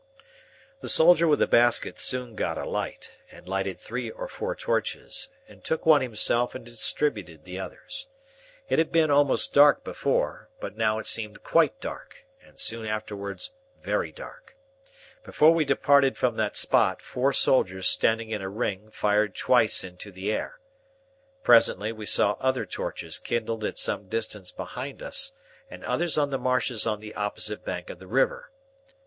The 0.79 0.89
soldier 0.89 1.27
with 1.27 1.37
the 1.37 1.45
basket 1.45 1.99
soon 1.99 2.33
got 2.33 2.57
a 2.57 2.65
light, 2.65 3.19
and 3.29 3.47
lighted 3.47 3.79
three 3.79 4.09
or 4.09 4.27
four 4.27 4.55
torches, 4.55 5.29
and 5.47 5.63
took 5.63 5.85
one 5.85 6.01
himself 6.01 6.55
and 6.55 6.65
distributed 6.65 7.43
the 7.43 7.59
others. 7.59 8.07
It 8.67 8.79
had 8.79 8.91
been 8.91 9.11
almost 9.11 9.53
dark 9.53 9.83
before, 9.83 10.49
but 10.59 10.75
now 10.75 10.97
it 10.97 11.05
seemed 11.05 11.43
quite 11.43 11.79
dark, 11.79 12.25
and 12.41 12.57
soon 12.57 12.87
afterwards 12.87 13.51
very 13.83 14.11
dark. 14.11 14.55
Before 15.23 15.53
we 15.53 15.65
departed 15.65 16.17
from 16.17 16.35
that 16.37 16.57
spot, 16.57 16.99
four 16.99 17.31
soldiers 17.31 17.87
standing 17.87 18.31
in 18.31 18.41
a 18.41 18.49
ring, 18.49 18.89
fired 18.89 19.35
twice 19.35 19.83
into 19.83 20.11
the 20.11 20.31
air. 20.31 20.59
Presently 21.43 21.91
we 21.91 22.07
saw 22.07 22.37
other 22.39 22.65
torches 22.65 23.19
kindled 23.19 23.63
at 23.63 23.77
some 23.77 24.07
distance 24.09 24.51
behind 24.51 25.03
us, 25.03 25.33
and 25.69 25.85
others 25.85 26.17
on 26.17 26.31
the 26.31 26.39
marshes 26.39 26.87
on 26.87 27.01
the 27.01 27.13
opposite 27.13 27.63
bank 27.63 27.91
of 27.91 27.99
the 27.99 28.07
river. 28.07 28.49